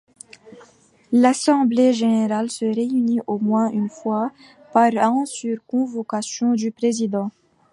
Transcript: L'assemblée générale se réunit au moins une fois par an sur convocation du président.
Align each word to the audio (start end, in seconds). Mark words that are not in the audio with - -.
L'assemblée 1.11 1.93
générale 1.93 2.49
se 2.49 2.65
réunit 2.65 3.19
au 3.27 3.37
moins 3.37 3.69
une 3.69 3.87
fois 3.91 4.31
par 4.73 4.93
an 4.97 5.27
sur 5.27 5.63
convocation 5.67 6.53
du 6.53 6.71
président. 6.71 7.29